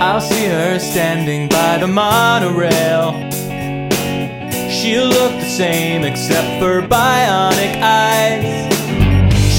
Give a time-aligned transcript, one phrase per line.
[0.00, 3.12] I'll see her standing by the monorail.
[4.70, 8.46] She'll look the same except for bionic eyes.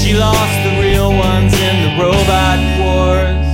[0.00, 3.46] She lost the real ones in the robot wars.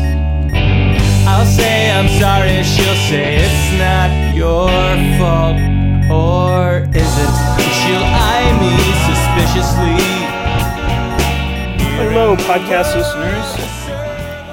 [1.27, 4.71] I'll say I'm sorry, she'll say it's not your
[5.18, 5.59] fault.
[6.09, 7.32] Or is it?
[7.82, 8.75] She'll eye me
[9.11, 9.98] suspiciously.
[11.98, 13.77] Hello, podcast listeners.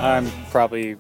[0.02, 0.98] I'm probably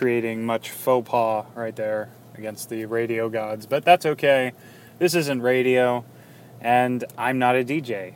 [0.00, 4.50] creating much faux pas right there against the radio gods, but that's okay.
[4.98, 6.06] This isn't radio,
[6.58, 8.14] and I'm not a DJ.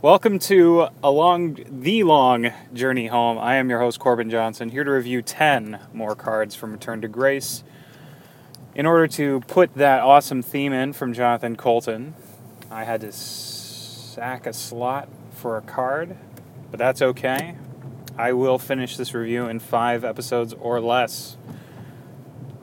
[0.00, 3.36] Welcome to a long, the long journey home.
[3.36, 7.08] I am your host Corbin Johnson, here to review 10 more cards from Return to
[7.08, 7.62] Grace.
[8.74, 12.14] In order to put that awesome theme in from Jonathan Coulton,
[12.70, 16.16] I had to sack a slot for a card,
[16.70, 17.56] but that's okay.
[18.18, 21.36] I will finish this review in five episodes or less.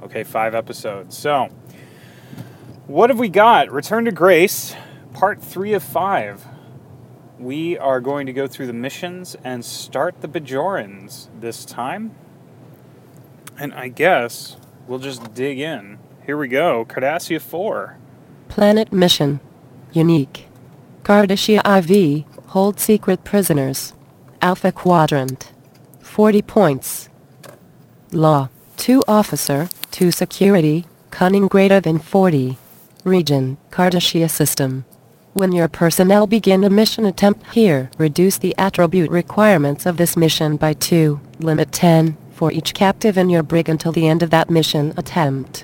[0.01, 1.15] Okay, five episodes.
[1.17, 1.49] So,
[2.87, 3.71] what have we got?
[3.71, 4.75] Return to Grace,
[5.13, 6.45] part three of five.
[7.37, 12.15] We are going to go through the missions and start the Bajorans this time.
[13.59, 15.99] And I guess we'll just dig in.
[16.25, 16.85] Here we go.
[16.85, 17.97] Cardassia 4.
[18.47, 19.39] Planet Mission.
[19.91, 20.47] Unique.
[21.03, 22.25] Cardassia IV.
[22.47, 23.93] Hold secret prisoners.
[24.43, 25.53] Alpha Quadrant.
[26.01, 27.07] 40 points.
[28.11, 28.49] Law.
[28.75, 29.69] 2 Officer.
[29.91, 30.85] 2 Security.
[31.11, 32.57] Cunning greater than 40.
[33.05, 33.55] Region.
[33.71, 34.83] Cardassia System.
[35.31, 40.57] When your personnel begin a mission attempt here, reduce the attribute requirements of this mission
[40.57, 41.21] by 2.
[41.39, 45.63] Limit 10 for each captive in your brig until the end of that mission attempt.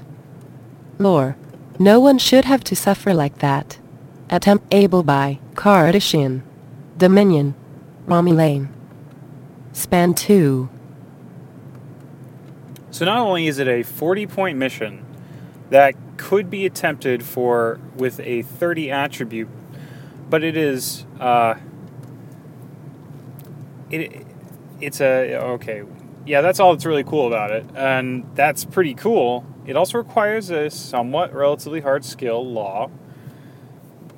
[0.98, 1.36] Lore.
[1.78, 3.78] No one should have to suffer like that.
[4.30, 6.44] Attempt able by Cardassian.
[6.98, 7.56] Dominion.
[8.10, 8.70] Romulan.
[9.72, 10.68] Span 2.
[12.92, 15.06] So not only is it a 40 point mission
[15.70, 19.48] that could be attempted for with a 30 attribute,
[20.30, 21.56] but it is uh,
[23.92, 24.26] it
[24.82, 25.83] it's a okay
[26.26, 30.50] yeah that's all that's really cool about it and that's pretty cool it also requires
[30.50, 32.89] a somewhat relatively hard skill law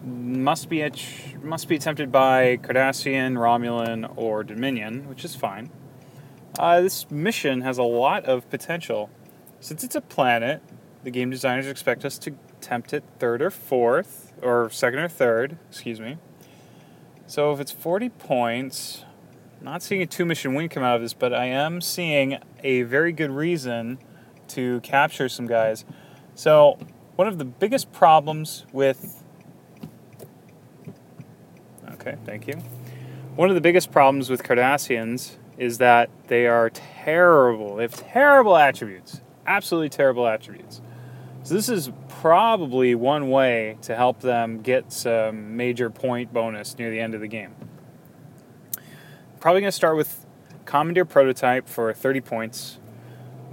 [0.04, 5.70] must be ach- must be attempted by Cardassian, Romulan, or Dominion, which is fine.
[6.60, 9.10] Uh, this mission has a lot of potential.
[9.60, 10.62] Since it's a planet,
[11.04, 15.58] the game designers expect us to attempt it third or fourth, or second or third,
[15.70, 16.18] excuse me.
[17.28, 19.06] So if it's 40 points,
[19.62, 22.82] not seeing a two mission win come out of this, but I am seeing a
[22.84, 24.00] very good reason
[24.50, 25.86] to capture some guys.
[26.36, 26.78] So,
[27.16, 29.24] one of the biggest problems with.
[31.92, 32.56] Okay, thank you.
[33.36, 37.76] One of the biggest problems with Cardassians is that they are terrible.
[37.76, 39.22] They have terrible attributes.
[39.46, 40.82] Absolutely terrible attributes.
[41.44, 46.92] So, this is probably one way to help them get some major point bonus near
[46.92, 47.56] the end of the game.
[49.40, 50.26] Probably going to start with
[50.66, 52.78] Commandeer Prototype for 30 points,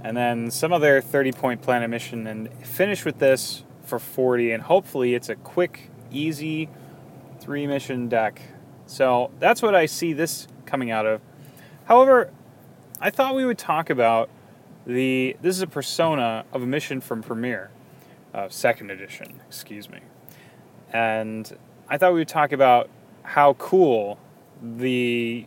[0.03, 4.51] and then some other 30 point planet mission, and finish with this for 40.
[4.51, 6.69] And hopefully, it's a quick, easy
[7.39, 8.41] three mission deck.
[8.89, 11.21] So, that's what I see this coming out of.
[11.85, 12.31] However,
[12.99, 14.29] I thought we would talk about
[14.85, 15.37] the.
[15.41, 17.69] This is a persona of a mission from Premiere,
[18.33, 19.99] uh, second edition, excuse me.
[20.91, 21.55] And
[21.87, 22.89] I thought we would talk about
[23.23, 24.17] how cool
[24.61, 25.45] the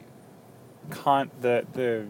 [0.90, 2.06] con the the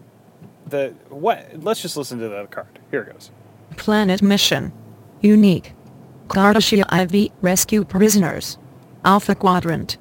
[0.67, 3.31] the what let's just listen to the card here it goes
[3.75, 4.71] Planet Mission.
[5.21, 5.73] Unique.
[6.27, 8.57] Cardassia IV Rescue Prisoners.
[9.03, 9.97] Alpha Quadrant.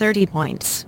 [0.00, 0.86] 30 points.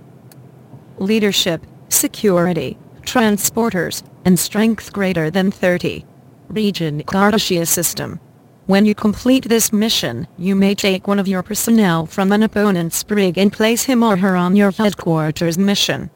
[0.97, 6.03] Leadership, Security, Transporters, and Strength greater than 30.
[6.47, 8.19] Region Cardassia System.
[8.65, 13.03] When you complete this mission, you may take one of your personnel from an opponent's
[13.03, 16.09] brig and place him or her on your headquarters mission.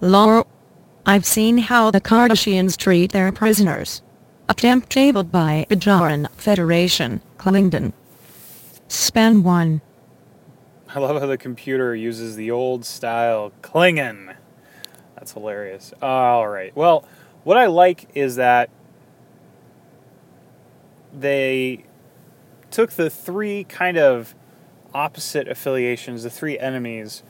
[0.00, 0.46] Lore.
[1.04, 4.00] I've seen how the Cardassians treat their prisoners.
[4.48, 7.92] Attempt tabled by Bajoran Federation, Klington.
[8.88, 9.82] Span 1.
[10.98, 14.34] I love how the computer uses the old style klingon
[15.18, 15.92] that's hilarious.
[16.00, 16.74] All right.
[16.76, 17.04] Well
[17.44, 18.70] what i like is that
[21.12, 21.84] they
[22.70, 24.34] took the three kind of
[24.94, 27.22] opposite affiliations the three enemies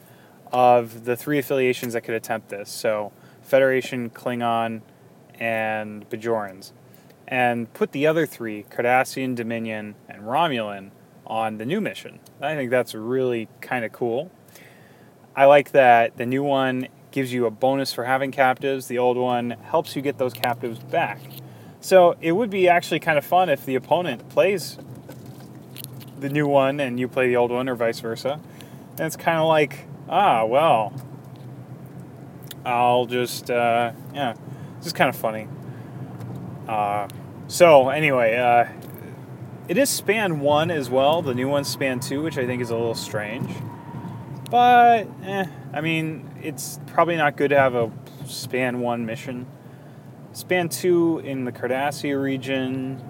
[0.52, 2.70] of the three affiliations that could attempt this.
[2.70, 3.12] So
[3.42, 4.82] federation klingon
[5.38, 6.72] and bajorans.
[7.26, 10.90] And put the other three, Cardassian, Dominion, and Romulan,
[11.28, 12.18] on the new mission.
[12.40, 14.30] I think that's really kind of cool.
[15.36, 19.16] I like that the new one gives you a bonus for having captives, the old
[19.16, 21.20] one helps you get those captives back.
[21.80, 24.78] So it would be actually kind of fun if the opponent plays
[26.18, 28.40] the new one and you play the old one, or vice versa.
[28.92, 30.92] And it's kind of like, ah, well,
[32.64, 34.34] I'll just, uh, yeah,
[34.76, 35.46] it's just kind of funny.
[36.66, 37.08] Uh,
[37.46, 38.66] so anyway, uh,
[39.68, 41.20] it is span one as well.
[41.22, 43.50] The new one's span two, which I think is a little strange.
[44.50, 45.44] But, eh,
[45.74, 47.92] I mean, it's probably not good to have a
[48.26, 49.46] span one mission.
[50.32, 53.02] Span two in the Cardassia region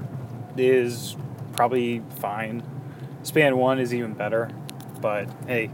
[0.57, 1.17] is
[1.53, 2.63] probably fine.
[3.23, 4.51] Span one is even better,
[5.01, 5.71] but hey,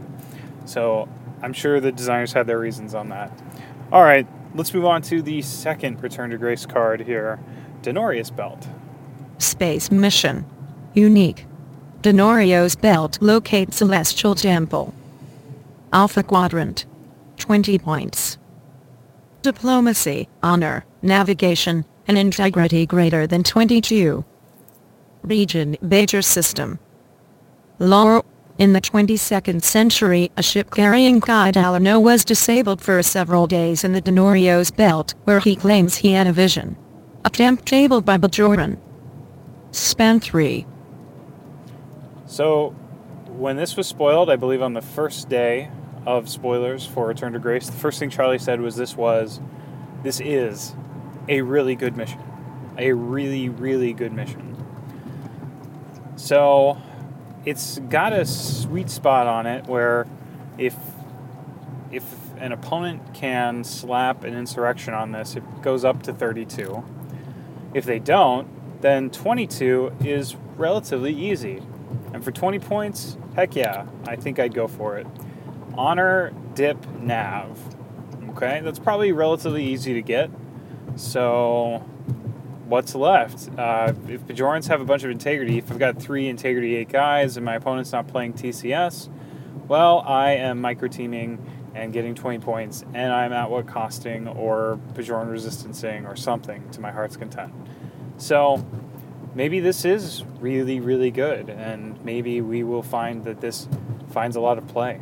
[0.65, 1.07] so
[1.41, 3.31] I'm sure the designers had their reasons on that.
[3.91, 7.39] All right, let's move on to the second Return to Grace card here
[7.81, 8.67] Denorios Belt.
[9.37, 10.45] Space Mission.
[10.95, 11.45] Unique.
[12.01, 14.93] Denorios Belt locate Celestial Temple.
[15.91, 16.85] Alpha Quadrant.
[17.37, 18.37] 20 points.
[19.41, 24.23] Diplomacy, Honor, Navigation, and Integrity greater than 22.
[25.23, 26.79] Region Bajor System.
[27.77, 28.23] Lore
[28.57, 33.91] in the 22nd century, a ship carrying Kai Taluno was disabled for several days in
[33.91, 36.77] the Denorios belt, where he claims he had a vision.
[37.25, 38.77] Attempt tabled by Bajoran.
[39.71, 40.65] Span 3.
[42.25, 42.69] So,
[43.27, 45.69] when this was spoiled, I believe on the first day
[46.05, 49.39] of spoilers for Return to Grace, the first thing Charlie said was this was,
[50.03, 50.75] this is
[51.27, 52.21] a really good mission.
[52.77, 54.55] A really, really good mission.
[56.15, 56.81] So,
[57.45, 60.07] it's got a sweet spot on it where
[60.57, 60.75] if
[61.91, 62.03] if
[62.37, 66.83] an opponent can slap an insurrection on this, it goes up to 32.
[67.73, 68.47] If they don't,
[68.81, 71.61] then 22 is relatively easy.
[72.13, 75.07] And for 20 points, heck yeah, I think I'd go for it.
[75.77, 77.59] Honor, dip, nav.
[78.29, 80.29] Okay, that's probably relatively easy to get.
[80.95, 81.79] So
[82.65, 83.49] what's left?
[83.57, 87.37] Uh, if Bajorans have a bunch of integrity, if I've got three integrity eight guys
[87.37, 89.09] and my opponent's not playing TCS,
[89.67, 91.43] well, I am micro teaming
[91.73, 96.79] and getting 20 points, and I'm at what costing or Bajoran resistancing or something to
[96.79, 97.53] my heart's content.
[98.17, 98.65] So
[99.35, 103.67] maybe this is really, really good, and maybe we will find that this
[104.09, 104.99] finds a lot of play.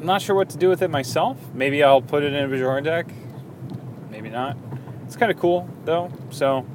[0.00, 1.38] I'm not sure what to do with it myself.
[1.54, 3.06] Maybe I'll put it in a Bajoran deck.
[4.10, 4.58] Maybe not.
[5.06, 6.12] It's kind of cool though.
[6.30, 6.66] So,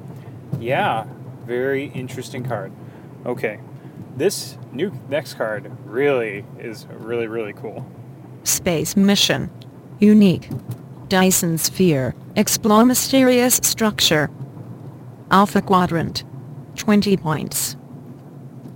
[0.58, 1.04] yeah,
[1.44, 2.72] very interesting card.
[3.24, 3.60] Okay,
[4.16, 7.86] this new next card really is really really cool.
[8.44, 9.50] Space Mission.
[10.00, 10.48] Unique.
[11.08, 12.14] Dyson Sphere.
[12.36, 14.30] Explore mysterious structure.
[15.30, 16.24] Alpha Quadrant.
[16.74, 17.76] 20 points.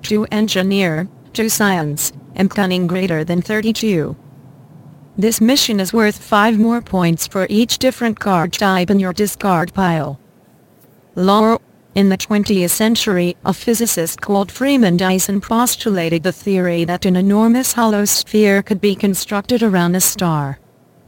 [0.02, 4.16] 2 Engineer, 2 Science, and Cunning greater than 32.
[5.16, 9.74] This mission is worth 5 more points for each different card type in your discard
[9.74, 10.20] pile.
[11.16, 11.60] Lore
[11.94, 17.72] In the 20th century, a physicist called Freeman Dyson postulated the theory that an enormous
[17.72, 20.58] hollow sphere could be constructed around a star.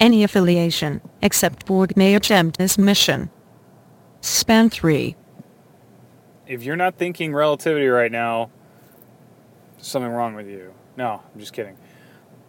[0.00, 3.30] Any affiliation, except Borg may attempt this mission.
[4.20, 5.14] Span 3.
[6.46, 8.50] If you're not thinking relativity right now,
[9.78, 10.74] something wrong with you.
[10.96, 11.76] No, I'm just kidding.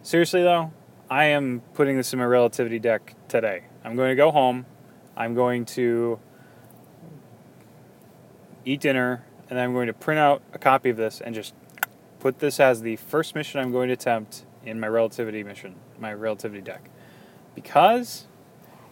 [0.02, 0.72] Seriously though,
[1.10, 3.64] I am putting this in my relativity deck today.
[3.84, 4.66] I'm going to go home.
[5.16, 6.20] I'm going to
[8.64, 11.54] eat dinner, and I'm going to print out a copy of this and just
[12.20, 16.12] put this as the first mission I'm going to attempt in my relativity mission, my
[16.12, 16.88] relativity deck.
[17.54, 18.26] Because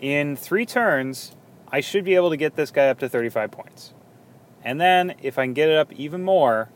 [0.00, 1.36] in three turns,
[1.70, 3.92] I should be able to get this guy up to 35 points.
[4.66, 6.70] And then if I can get it up even more,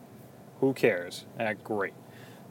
[0.60, 1.26] who cares?
[1.38, 1.92] Uh, great.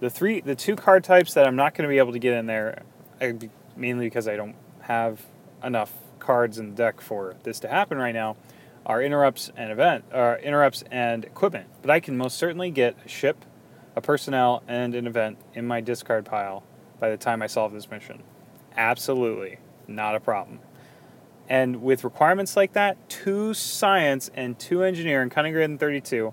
[0.01, 2.33] The three, the two card types that I'm not going to be able to get
[2.33, 2.83] in there,
[3.21, 3.31] uh,
[3.77, 5.25] mainly because I don't have
[5.63, 8.35] enough cards in the deck for this to happen right now,
[8.85, 11.67] are interrupts and event, or interrupts and equipment.
[11.81, 13.45] But I can most certainly get a ship,
[13.95, 16.63] a personnel, and an event in my discard pile
[16.99, 18.23] by the time I solve this mission.
[18.75, 20.59] Absolutely, not a problem.
[21.49, 26.31] And with requirements like that, two science and two engineer and cunning greater than 32,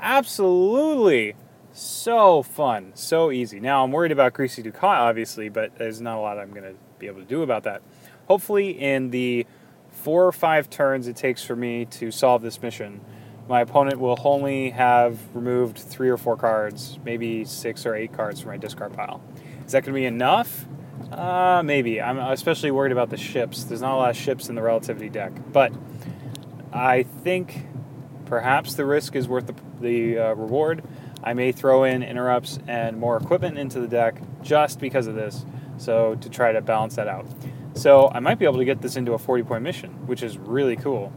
[0.00, 1.34] absolutely
[1.70, 3.60] so fun, so easy.
[3.60, 6.74] Now I'm worried about Greasy Dukat, obviously, but there's not a lot I'm going to
[6.98, 7.82] be able to do about that.
[8.26, 9.46] Hopefully, in the
[9.90, 13.00] four or five turns it takes for me to solve this mission,
[13.48, 18.40] my opponent will only have removed three or four cards, maybe six or eight cards
[18.40, 19.22] from my discard pile.
[19.64, 20.66] Is that going to be enough?
[21.10, 22.00] Uh, maybe.
[22.00, 23.64] I'm especially worried about the ships.
[23.64, 25.72] There's not a lot of ships in the relativity deck, but
[26.72, 27.66] I think
[28.26, 30.84] perhaps the risk is worth the, the uh, reward.
[31.22, 35.44] I may throw in interrupts and more equipment into the deck just because of this,
[35.78, 37.26] so to try to balance that out.
[37.74, 40.36] So I might be able to get this into a 40 point mission, which is
[40.36, 41.12] really cool.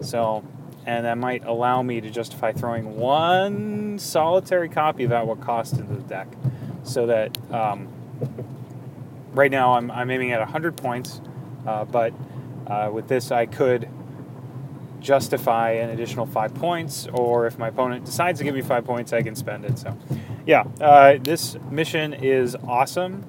[0.00, 0.44] So,
[0.86, 5.74] and that might allow me to justify throwing one solitary copy of At What Cost
[5.74, 6.28] into the deck.
[6.82, 7.88] So that um,
[9.36, 11.20] right now I'm, I'm aiming at 100 points,
[11.66, 12.12] uh, but
[12.66, 13.88] uh, with this I could
[15.00, 19.12] justify an additional five points, or if my opponent decides to give me five points,
[19.12, 19.78] I can spend it.
[19.78, 19.96] So,
[20.46, 23.24] yeah, uh, this mission is awesome.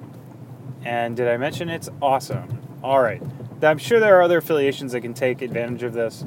[0.84, 2.58] And did I mention it's awesome?
[2.82, 3.22] All right.
[3.62, 6.24] I'm sure there are other affiliations that can take advantage of this.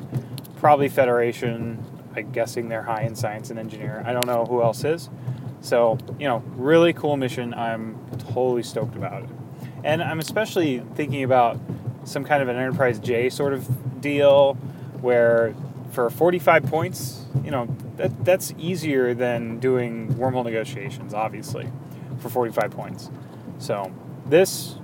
[0.57, 1.83] Probably Federation.
[2.15, 4.03] I'm guessing they're high in science and engineer.
[4.05, 5.09] I don't know who else is.
[5.61, 7.53] So, you know, really cool mission.
[7.53, 7.97] I'm
[8.33, 9.29] totally stoked about it.
[9.83, 11.59] And I'm especially thinking about
[12.03, 14.55] some kind of an Enterprise J sort of deal
[15.01, 15.53] where
[15.91, 21.69] for 45 points, you know, that, that's easier than doing wormhole negotiations, obviously,
[22.19, 23.09] for 45 points.
[23.59, 23.91] So
[24.25, 24.75] this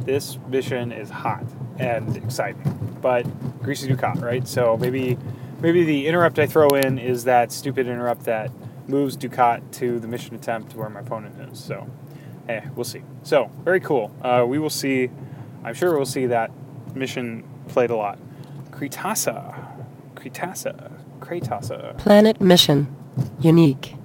[0.00, 1.44] this mission is hot
[1.78, 3.22] and exciting, but
[3.62, 4.46] greasy Dukat, right?
[4.46, 5.16] So maybe
[5.60, 8.50] maybe the interrupt I throw in is that stupid interrupt that
[8.86, 11.58] moves Dukat to the mission attempt where my opponent is.
[11.58, 11.88] So,
[12.46, 13.02] hey, we'll see.
[13.22, 14.14] So very cool.
[14.22, 15.10] Uh, we will see.
[15.64, 16.50] I'm sure we'll see that
[16.94, 18.18] mission played a lot.
[18.70, 19.76] Kritasa.
[20.14, 20.92] Kritasa.
[21.20, 21.96] Kratasa.
[21.98, 22.94] Planet mission.
[23.40, 23.96] Unique.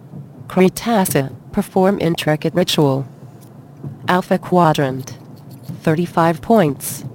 [0.48, 1.36] Kratasa.
[1.52, 3.08] Perform intricate ritual.
[4.08, 5.18] Alpha Quadrant.
[5.82, 7.06] 35 points.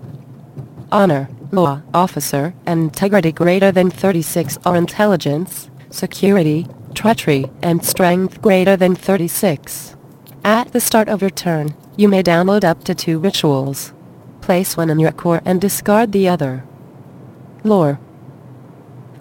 [0.90, 8.94] Honor, Law, Officer, Integrity greater than 36 or Intelligence, Security, Treachery, and Strength greater than
[8.94, 9.96] 36.
[10.46, 13.94] At the start of your turn, you may download up to two rituals.
[14.42, 16.64] Place one in your core and discard the other.
[17.62, 17.98] Lore.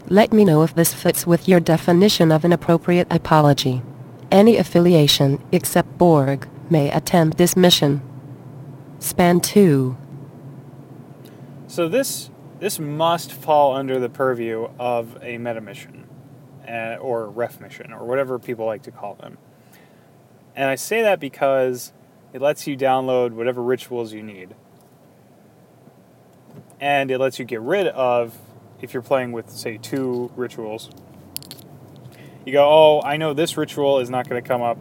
[0.09, 3.81] Let me know if this fits with your definition of an appropriate apology.
[4.31, 8.01] Any affiliation, except Borg, may attempt this mission.
[8.99, 9.95] Span 2.
[11.67, 16.05] So this this must fall under the purview of a meta mission,
[16.67, 19.37] uh, or ref mission, or whatever people like to call them.
[20.55, 21.93] And I say that because
[22.31, 24.55] it lets you download whatever rituals you need.
[26.79, 28.37] And it lets you get rid of
[28.81, 30.89] if you're playing with say two rituals
[32.45, 34.77] you go oh i know this ritual is not going to come up.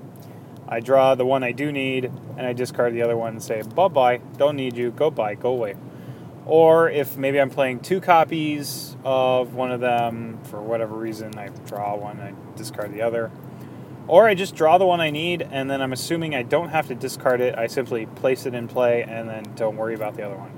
[0.69, 3.63] I draw the one i do need and i discard the other one and say
[3.63, 4.91] bye bye don't need you.
[4.91, 5.77] Go bye go away.
[6.45, 11.49] Or if maybe i'm playing two copies of one of them for whatever reason i
[11.67, 13.31] draw one i discard the other
[14.09, 16.89] or i just draw the one i need and then i'm assuming i don't have
[16.89, 20.23] to discard it i simply place it in play and then don't worry about the
[20.23, 20.51] other one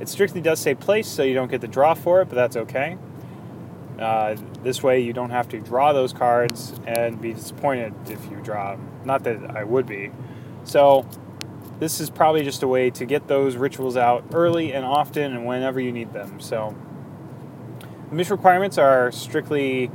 [0.00, 2.56] it strictly does say place, so you don't get the draw for it, but that's
[2.56, 2.98] okay.
[3.98, 8.36] Uh, this way, you don't have to draw those cards and be disappointed if you
[8.42, 8.88] draw them.
[9.04, 10.10] Not that I would be.
[10.64, 11.06] So,
[11.78, 15.46] this is probably just a way to get those rituals out early and often and
[15.46, 16.40] whenever you need them.
[16.40, 16.74] So,
[18.10, 19.92] the mission requirements are strictly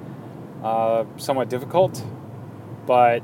[0.63, 2.01] uh, somewhat difficult,
[2.89, 3.21] but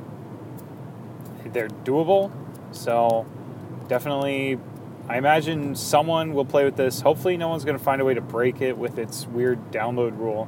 [1.44, 2.32] they're doable.
[2.72, 3.26] So,
[3.88, 4.60] definitely
[5.10, 7.02] I imagine someone will play with this.
[7.02, 10.20] Hopefully, no one's going to find a way to break it with its weird download
[10.20, 10.48] rule.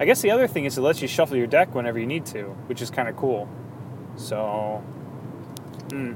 [0.00, 2.26] I guess the other thing is it lets you shuffle your deck whenever you need
[2.26, 3.48] to, which is kind of cool.
[4.16, 4.82] So,
[5.90, 6.14] hmm.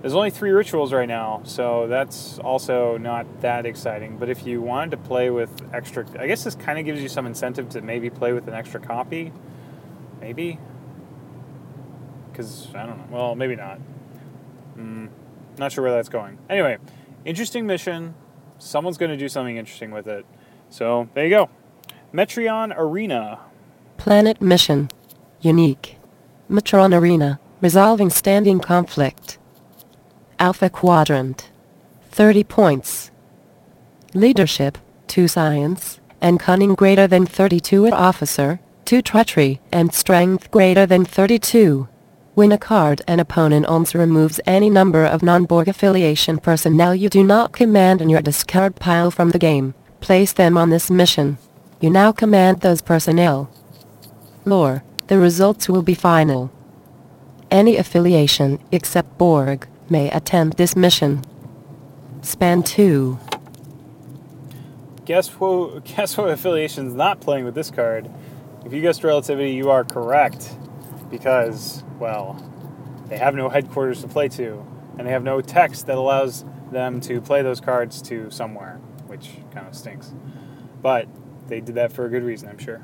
[0.00, 4.18] There's only three rituals right now, so that's also not that exciting.
[4.18, 7.08] But if you wanted to play with extra, I guess this kind of gives you
[7.08, 9.32] some incentive to maybe play with an extra copy.
[10.20, 10.58] Maybe.
[12.32, 13.16] Because, I don't know.
[13.16, 13.78] Well, maybe not.
[14.74, 15.06] Hmm.
[15.58, 16.38] Not sure where that's going.
[16.48, 16.78] Anyway,
[17.24, 18.14] interesting mission.
[18.58, 20.24] Someone's going to do something interesting with it.
[20.70, 21.50] So there you go.
[22.12, 23.40] Metreon Arena.
[23.98, 24.88] Planet mission.
[25.40, 25.98] Unique.
[26.50, 27.38] Metron Arena.
[27.60, 29.38] Resolving standing conflict.
[30.38, 31.50] Alpha Quadrant.
[32.10, 33.10] 30 points.
[34.14, 41.04] Leadership, 2 science, and cunning greater than 32 officer, 2 treachery, and strength greater than
[41.04, 41.88] 32.
[42.34, 47.22] When a card an opponent owns removes any number of non-Borg affiliation personnel you do
[47.22, 51.36] not command in your discard pile from the game, place them on this mission.
[51.78, 53.50] You now command those personnel.
[54.46, 56.50] Lore, the results will be final.
[57.50, 61.22] Any affiliation, except Borg, may attempt this mission.
[62.22, 63.18] Span 2.
[65.04, 68.10] Guess who, guess what affiliation's not playing with this card?
[68.64, 70.50] If you guessed relativity, you are correct.
[71.12, 72.42] Because well,
[73.08, 74.66] they have no headquarters to play to,
[74.98, 79.32] and they have no text that allows them to play those cards to somewhere, which
[79.52, 80.12] kind of stinks.
[80.80, 81.06] But
[81.46, 82.82] they did that for a good reason, I'm sure.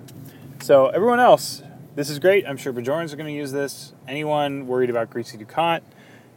[0.61, 1.63] So everyone else,
[1.95, 2.47] this is great.
[2.47, 3.95] I'm sure Bajorans are going to use this.
[4.07, 5.81] Anyone worried about Greasy Dukat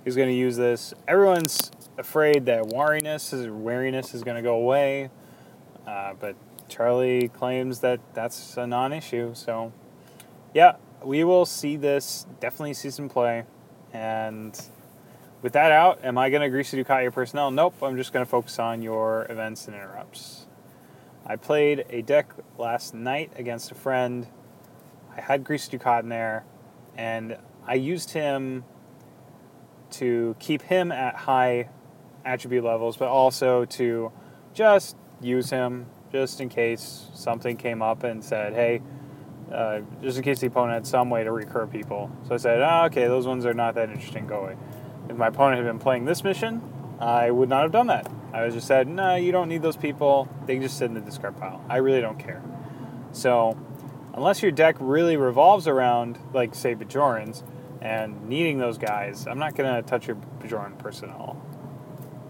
[0.06, 0.94] is going to use this.
[1.08, 5.10] Everyone's afraid that wariness is wariness is going to go away,
[5.86, 6.36] uh, but
[6.70, 9.36] Charlie claims that that's a non-issue.
[9.36, 9.74] So,
[10.54, 12.26] yeah, we will see this.
[12.40, 13.44] Definitely see some play,
[13.94, 14.60] and
[15.42, 17.50] with that out, am I going to grease Dukat your personnel?
[17.50, 17.76] Nope.
[17.82, 20.46] I'm just going to focus on your events and interrupts.
[21.26, 24.28] I played a deck last night against a friend.
[25.16, 26.46] I had Grease Dukat in there,
[26.96, 28.64] and I used him
[29.92, 31.70] to keep him at high
[32.24, 34.12] attribute levels, but also to
[34.54, 38.82] just use him just in case something came up and said, hey,
[39.54, 42.10] uh, just in case the opponent had some way to recur people.
[42.28, 44.56] So I said, oh, okay, those ones are not that interesting, go away.
[45.10, 46.62] If my opponent had been playing this mission,
[47.00, 48.12] I would not have done that.
[48.34, 50.30] I would just said, no, you don't need those people.
[50.46, 51.64] They can just sit in the discard pile.
[51.68, 52.42] I really don't care.
[53.12, 53.58] So,
[54.14, 57.44] unless your deck really revolves around, like, say, Bajorans,
[57.82, 61.42] and needing those guys, I'm not going to touch your Bajoran personnel.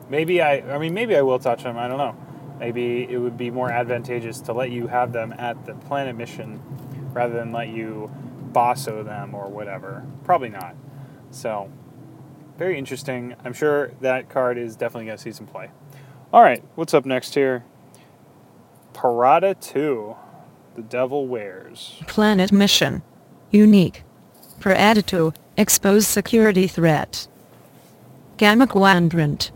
[0.10, 1.78] Maybe I, I mean, maybe I will touch them.
[1.78, 2.16] I don't know.
[2.60, 6.62] Maybe it would be more advantageous to let you have them at the planet mission
[7.14, 8.12] rather than let you
[8.52, 10.06] bosso them or whatever.
[10.24, 10.76] Probably not.
[11.32, 11.72] So,
[12.58, 13.36] very interesting.
[13.44, 15.72] I'm sure that card is definitely going to see some play.
[16.34, 17.64] All right, what's up next here?
[18.94, 20.16] Parada 2.
[20.76, 22.02] The Devil Wears.
[22.08, 23.02] Planet mission.
[23.50, 24.04] Unique.
[24.60, 27.28] Parada II, expose security threat.
[28.38, 29.52] Gamma Quadrant.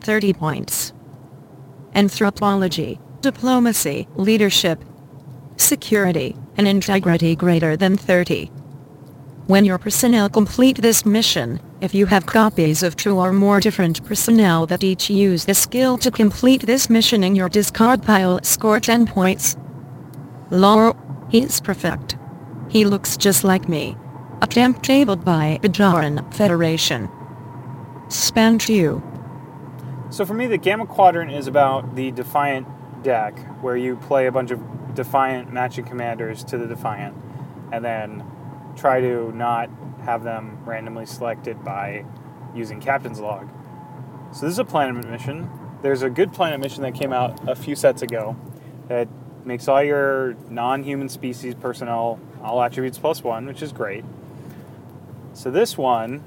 [0.00, 0.92] 30 points.
[1.94, 4.84] Anthropology, diplomacy, leadership,
[5.56, 8.50] security, and integrity greater than 30.
[9.46, 14.04] When your personnel complete this mission, if you have copies of two or more different
[14.04, 18.80] personnel that each use the skill to complete this mission in your discard pile, score
[18.80, 19.56] 10 points.
[20.50, 20.94] Lore,
[21.30, 22.18] he's perfect.
[22.68, 23.96] He looks just like me.
[24.40, 27.08] A Attempt tabled by Bajoran Federation.
[28.08, 29.02] Span 2.
[30.10, 32.66] So for me, the Gamma Quadrant is about the Defiant
[33.02, 34.60] deck, where you play a bunch of
[34.98, 37.16] Defiant matching commanders to the Defiant,
[37.70, 38.24] and then
[38.74, 39.70] try to not
[40.04, 42.04] have them randomly selected by
[42.52, 43.48] using Captain's Log.
[44.32, 45.48] So this is a planet mission.
[45.82, 48.36] There's a good planet mission that came out a few sets ago
[48.88, 49.06] that
[49.44, 54.04] makes all your non-human species personnel all attributes plus one, which is great.
[55.32, 56.24] So this one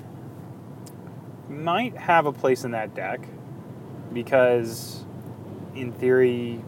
[1.50, 3.20] might have a place in that deck
[4.14, 5.04] because
[5.76, 6.64] in theory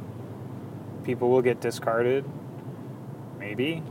[1.04, 2.26] people will get discarded.
[3.40, 3.84] Maybe.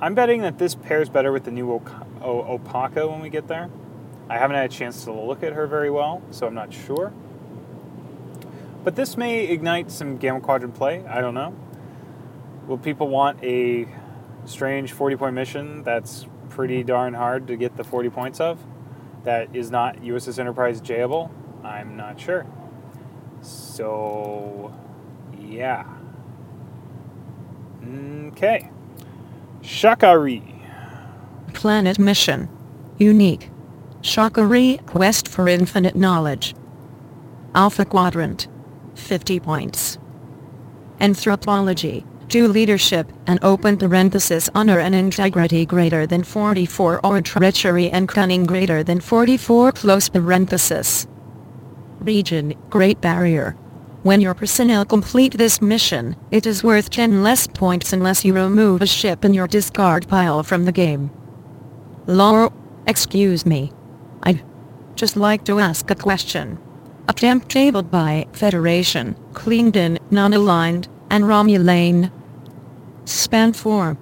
[0.00, 1.80] I'm betting that this pairs better with the new
[2.20, 3.70] opaka when we get there.
[4.28, 7.12] I haven't had a chance to look at her very well so i'm not sure.
[8.82, 11.04] But this may ignite some gamma quadrant play.
[11.06, 11.54] I don't know.
[12.66, 13.88] Will people want a
[14.44, 18.58] strange 40 point mission that's pretty darn hard to get the 40 points of?
[19.24, 21.30] That is not uss enterprise jable?
[21.62, 22.46] I'm not sure.
[23.40, 24.74] So,
[25.38, 25.93] yeah.
[28.28, 28.70] Okay.
[29.62, 30.42] Sha Ka Ree.
[31.52, 32.48] Planet mission.
[32.98, 33.50] Unique.
[34.02, 36.54] Sha Ka Ree quest for infinite knowledge.
[37.54, 38.48] Alpha quadrant.
[38.94, 39.98] 50 points.
[41.00, 42.04] Anthropology.
[42.28, 48.44] Do leadership and open parenthesis honor and integrity greater than 44 or treachery and cunning
[48.44, 51.06] greater than 44 close parenthesis.
[52.00, 53.56] Region, Great Barrier.
[54.04, 58.82] When your personnel complete this mission, it is worth 10 less points unless you remove
[58.82, 61.10] a ship in your discard pile from the game.
[62.06, 62.52] Lore,
[62.86, 63.72] excuse me.
[64.22, 64.44] I'd
[64.94, 66.58] just like to ask a question.
[67.08, 72.12] Attempt tabled by Federation, Klington, non-aligned, and Romulan.
[73.06, 73.96] Span 4.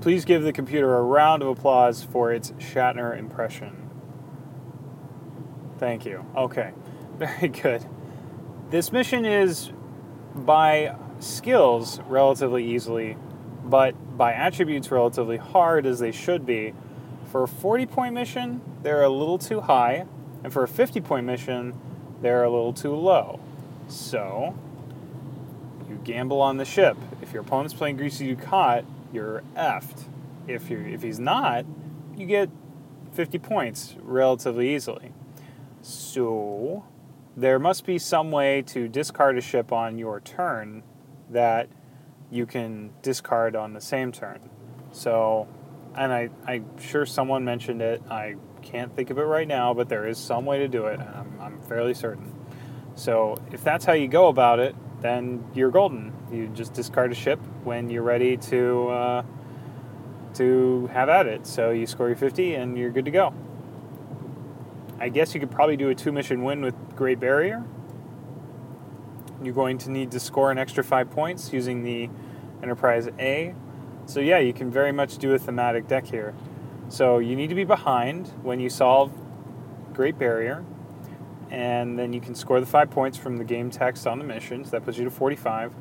[0.00, 3.90] Please give the computer a round of applause for its Shatner impression.
[5.78, 6.24] Thank you.
[6.36, 6.70] Okay.
[7.18, 7.84] Very good.
[8.74, 9.70] This mission is
[10.34, 13.16] by skills relatively easily,
[13.62, 16.74] but by attributes relatively hard as they should be.
[17.30, 20.06] For a 40 point mission, they're a little too high,
[20.42, 21.72] and for a 50 point mission,
[22.20, 23.38] they're a little too low.
[23.86, 24.58] So,
[25.88, 26.96] you gamble on the ship.
[27.22, 30.02] If your opponent's playing Greasy Dukat, you're effed.
[30.48, 31.64] If, you if he's not,
[32.16, 32.50] you get
[33.12, 35.12] 50 points relatively easily.
[35.80, 36.82] So,
[37.36, 40.82] there must be some way to discard a ship on your turn
[41.30, 41.68] that
[42.30, 44.50] you can discard on the same turn.
[44.92, 45.48] So,
[45.96, 48.02] and I, I'm sure someone mentioned it.
[48.10, 51.00] I can't think of it right now, but there is some way to do it,
[51.00, 52.34] I'm, I'm fairly certain.
[52.94, 56.12] So, if that's how you go about it, then you're golden.
[56.32, 59.22] You just discard a ship when you're ready to uh,
[60.34, 61.46] to have at it.
[61.46, 63.34] So you score your 50, and you're good to go.
[65.04, 67.62] I guess you could probably do a two mission win with Great Barrier.
[69.42, 72.08] You're going to need to score an extra five points using the
[72.62, 73.54] Enterprise A.
[74.06, 76.32] So, yeah, you can very much do a thematic deck here.
[76.88, 79.12] So, you need to be behind when you solve
[79.92, 80.64] Great Barrier,
[81.50, 84.64] and then you can score the five points from the game text on the mission.
[84.64, 85.74] So, that puts you to 45.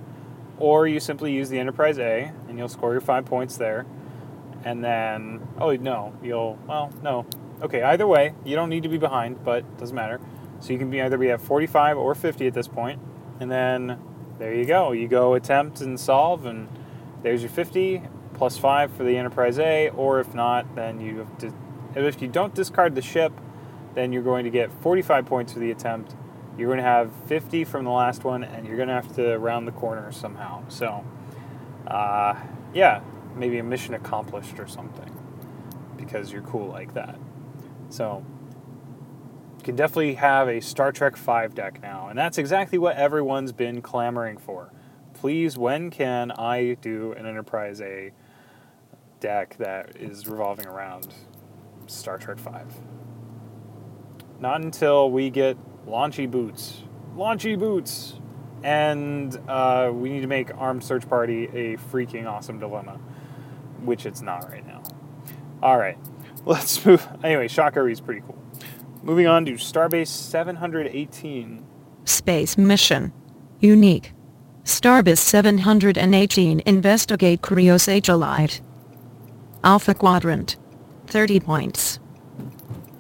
[0.58, 3.86] Or you simply use the Enterprise A, and you'll score your five points there.
[4.66, 7.26] And then, oh, no, you'll, well, no.
[7.62, 10.20] Okay, either way, you don't need to be behind, but doesn't matter.
[10.60, 13.02] So you can be either be at 45 or 50 at this point,
[13.40, 14.00] and then
[14.40, 14.92] there you go.
[14.92, 16.68] You go attempt and solve, and
[17.22, 18.02] there's your 50
[18.34, 21.54] plus 5 for the Enterprise A, or if not, then you have to,
[21.96, 23.32] if you don't discard the ship,
[23.94, 26.16] then you're going to get 45 points for the attempt.
[26.58, 29.38] You're going to have 50 from the last one, and you're going to have to
[29.38, 30.64] round the corner somehow.
[30.68, 31.04] So,
[31.88, 32.36] uh,
[32.74, 33.02] yeah,
[33.36, 35.12] maybe a mission accomplished or something
[35.98, 37.18] because you're cool like that.
[37.94, 38.26] So,
[39.60, 43.52] you can definitely have a Star Trek V deck now, and that's exactly what everyone's
[43.52, 44.72] been clamoring for.
[45.14, 48.12] Please, when can I do an Enterprise A
[49.20, 51.14] deck that is revolving around
[51.86, 52.50] Star Trek V?
[54.40, 56.82] Not until we get launchy boots.
[57.16, 58.20] Launchy boots!
[58.64, 63.00] And uh, we need to make Armed Search Party a freaking awesome dilemma,
[63.84, 64.82] which it's not right now.
[65.62, 65.98] All right,
[66.46, 67.08] let's move.
[67.24, 68.38] Anyway, Shocker is pretty cool.
[69.02, 71.66] Moving on to Starbase 718.
[72.06, 73.12] Space Mission.
[73.60, 74.14] Unique.
[74.64, 78.62] Starbase 718 Investigate Krios Cryosatellite.
[79.64, 80.58] Alpha Quadrant.
[81.08, 82.00] 30 points.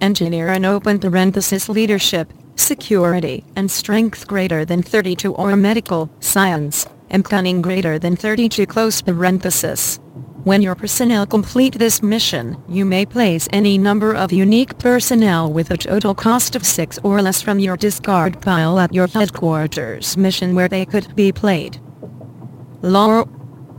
[0.01, 7.23] Engineer and open parenthesis leadership, security, and strength greater than 32 or medical, science, and
[7.23, 9.99] cunning greater than 32 close parenthesis.
[10.43, 15.71] When your personnel complete this mission, you may place any number of unique personnel with
[15.71, 20.53] a total cost of 6 or less from your discard pile at your headquarters mission
[20.53, 21.79] where they could be played.
[22.81, 23.25] Lore.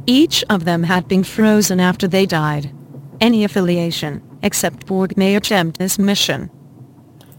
[0.06, 2.74] Each of them had been frozen after they died.
[3.20, 6.50] Any affiliation, except Borg may attempt this mission.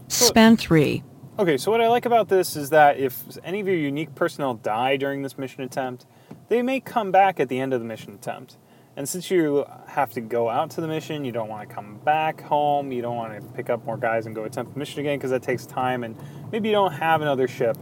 [0.06, 1.02] Span 3.
[1.40, 4.54] Okay, so what I like about this is that if any of your unique personnel
[4.54, 6.06] die during this mission attempt,
[6.48, 8.56] they may come back at the end of the mission attempt.
[8.96, 11.98] And since you have to go out to the mission, you don't want to come
[11.98, 15.00] back home, you don't want to pick up more guys and go attempt the mission
[15.00, 16.16] again because that takes time, and
[16.50, 17.76] maybe you don't have another ship.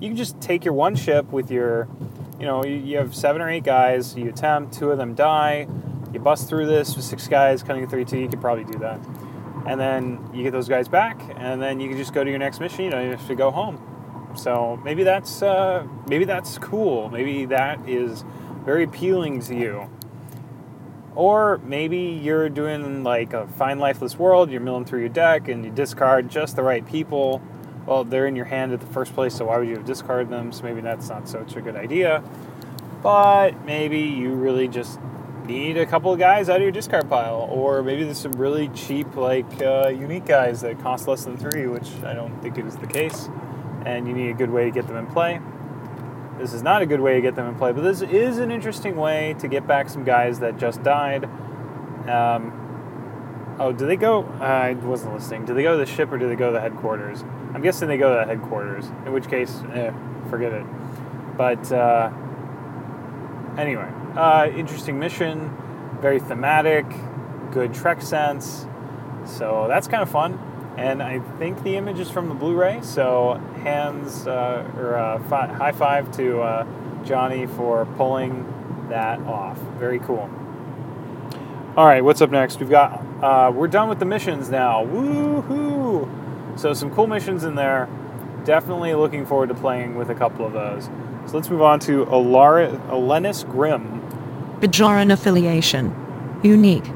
[0.00, 1.88] You can just take your one ship with your,
[2.40, 5.68] you know, you- have seven or eight guys, you attempt, two of them die,
[6.12, 8.98] you bust through this with six guys, cutting 3 2, you could probably do that.
[9.66, 12.40] And then you get those guys back, and then you can just go to your
[12.40, 13.80] next mission, you don't have to go home.
[14.34, 17.08] So maybe that's uh, maybe that's cool.
[17.08, 18.24] Maybe that is
[18.64, 19.88] very appealing to you.
[21.16, 25.64] Or maybe you're doing like a find lifeless world, you're milling through your deck and
[25.64, 27.40] you discard just the right people.
[27.86, 30.28] Well, they're in your hand at the first place, so why would you have discarded
[30.28, 30.52] them?
[30.52, 32.22] So maybe that's not such a good idea.
[33.02, 35.00] But maybe you really just
[35.46, 37.48] need a couple of guys out of your discard pile.
[37.50, 41.66] Or maybe there's some really cheap, like uh, unique guys that cost less than three,
[41.66, 43.30] which I don't think is the case.
[43.86, 45.40] And you need a good way to get them in play.
[46.38, 48.50] This is not a good way to get them in play, but this is an
[48.50, 51.24] interesting way to get back some guys that just died.
[52.08, 54.24] Um, oh, do they go?
[54.40, 55.46] Uh, I wasn't listening.
[55.46, 57.24] Do they go to the ship or do they go to the headquarters?
[57.54, 58.86] I'm guessing they go to the headquarters.
[59.06, 59.92] In which case, eh,
[60.28, 60.64] forget it.
[61.38, 62.12] But uh,
[63.56, 65.56] anyway, uh, interesting mission,
[66.00, 66.84] very thematic,
[67.50, 68.66] good Trek sense.
[69.24, 70.38] So that's kind of fun.
[70.76, 72.80] And I think the image is from the Blu-ray.
[72.82, 76.66] So hands uh, or uh, fi- high five to uh,
[77.04, 78.44] Johnny for pulling
[78.90, 79.58] that off.
[79.78, 80.30] Very cool.
[81.76, 82.60] All right, what's up next?
[82.60, 84.84] We've got uh, we're done with the missions now.
[84.84, 86.58] Woohoo!
[86.58, 87.88] So some cool missions in there.
[88.44, 90.84] Definitely looking forward to playing with a couple of those.
[91.26, 94.00] So let's move on to Alara, Alennis Grimm.
[94.60, 95.94] Bajoran affiliation.
[96.42, 96.88] Unique.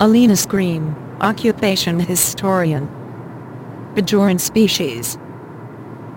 [0.00, 0.96] Alina Scream.
[1.20, 2.97] Occupation historian.
[3.98, 5.18] Bajoran species.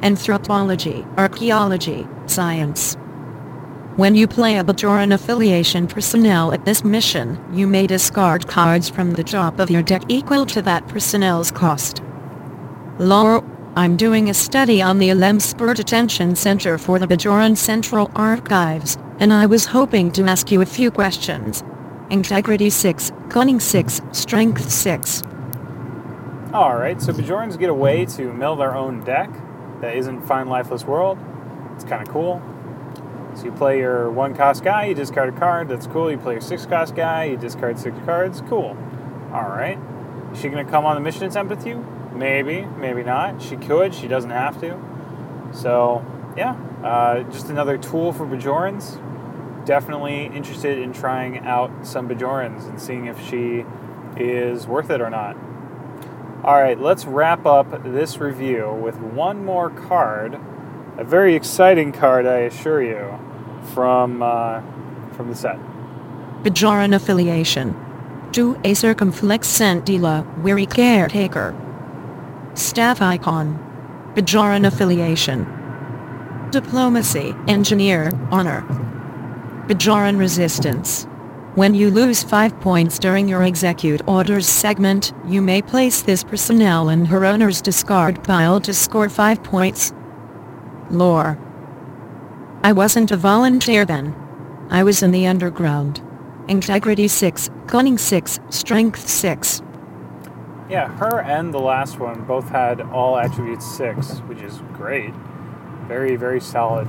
[0.04, 2.94] Anthropology, archaeology, science.
[3.96, 9.13] When you play a Bajoran affiliation personnel at this mission, you may discard cards from
[9.13, 12.04] the top of your deck equal to that personnel's cost.
[13.00, 13.44] Lore,
[13.76, 19.34] I'm doing a study on the Elemspur Detention Center for the Bajoran Central Archives, and
[19.34, 21.63] I was hoping to ask you a few questions.
[22.12, 25.24] Integrity 6, Cunning 6, Strength 6.
[26.54, 29.30] All right, so Bajorans get a way to mill their own deck
[29.80, 31.18] that isn't Find Lifeless World.
[31.76, 32.42] It's kind of cool.
[33.36, 35.70] So you play your one cost guy, you discard a card.
[35.70, 36.12] That's cool.
[36.12, 38.42] You play your six cost guy, you discard six cards.
[38.50, 38.78] Cool.
[39.32, 39.80] All right.
[40.34, 41.86] Is she gonna come on the mission attempt with you?
[42.14, 43.42] Maybe, maybe not.
[43.42, 43.96] She could.
[43.96, 44.78] She doesn't have to.
[45.54, 49.00] So, yeah, uh, just another tool for Bajorans.
[49.66, 53.64] Definitely interested in trying out some Bajorans and seeing if she
[54.18, 55.38] is worth it or not.
[56.43, 60.39] All right, let's wrap up this review with one more card,
[60.97, 63.19] a very exciting card, I assure you,
[63.75, 64.62] from uh,
[65.12, 65.60] from the set.
[66.41, 67.75] Bajoran affiliation.
[68.32, 71.54] To a circumflex centila, weary caretaker.
[72.56, 73.60] Staff icon.
[74.15, 75.45] Bajoran affiliation.
[76.49, 78.62] Diplomacy, engineer, honor.
[79.67, 81.06] Bajoran resistance.
[81.56, 86.88] When you lose 5 points during your execute orders segment, you may place this personnel
[86.88, 89.92] in her owner's discard pile to score 5 points.
[90.90, 91.38] Lore.
[92.64, 94.16] I wasn't a volunteer then.
[94.70, 96.02] I was in the underground.
[96.48, 99.62] Integrity 6, Cunning 6, Strength 6.
[100.70, 105.14] Yeah, her and the last one both had all attributes 6, which is great.
[105.86, 106.88] Very, very solid.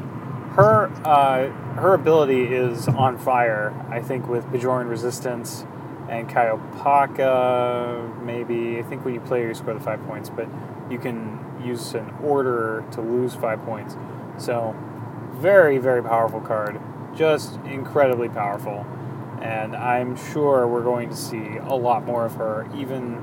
[0.54, 5.64] Her uh, her ability is on fire, I think, with Bajoran Resistance
[6.08, 8.78] and Kai Opaka, maybe.
[8.78, 10.46] I think when you play, you score the 5 points, but
[10.90, 13.96] you can use an order to lose 5 points.
[14.36, 14.76] So,
[15.32, 16.78] very, very powerful card.
[17.16, 18.86] Just incredibly powerful
[19.42, 22.68] and I'm sure we're going to see a lot more of her.
[22.76, 23.16] Even,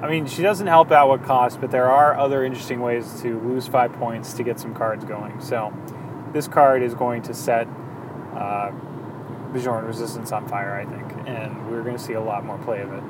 [0.00, 3.40] I mean, she doesn't help out with cost, but there are other interesting ways to
[3.40, 5.40] lose five points to get some cards going.
[5.40, 5.72] So,
[6.32, 7.66] this card is going to set
[8.34, 8.70] uh,
[9.52, 12.80] Bajoran Resistance on fire, I think, and we're going to see a lot more play
[12.80, 13.02] of it.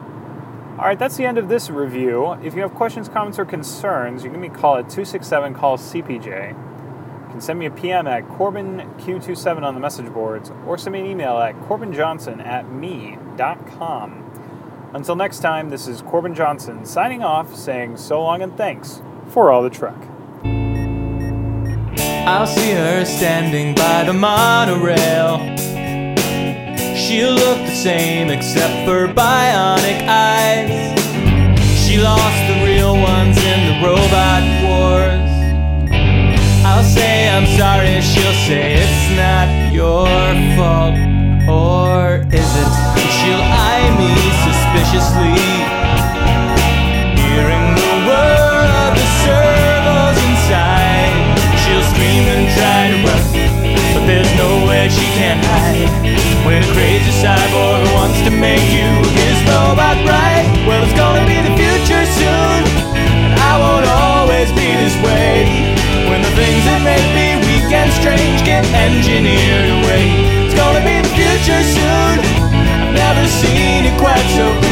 [0.80, 2.32] All right, that's the end of this review.
[2.42, 5.54] If you have questions, comments, or concerns, you can give me a call at 267
[5.54, 10.78] call CPJ You can send me a PM at CorbinQ27 on the message boards or
[10.78, 14.26] send me an email at corbinjohnson at me.com.
[14.94, 19.50] Until next time, this is Corbin Johnson signing off, saying so long and thanks for
[19.50, 20.09] all the truck.
[22.30, 25.38] I'll see her standing by the monorail.
[26.94, 30.70] She'll look the same except for bionic eyes.
[31.82, 35.32] She lost the real ones in the robot wars.
[36.64, 40.06] I'll say I'm sorry, she'll say it's not your
[40.54, 40.94] fault.
[41.50, 42.72] Or is it?
[43.18, 44.14] She'll eye me
[44.46, 45.49] suspiciously.
[56.74, 58.88] crazy cyborg wants to make you
[59.22, 60.46] his robot, right?
[60.66, 62.60] Well, it's gonna be the future soon,
[63.24, 65.76] and I won't always be this way.
[66.08, 70.04] When the things that make me weak and strange get engineered away,
[70.46, 72.14] it's gonna be the future soon.
[72.54, 74.69] I've never seen it quite so.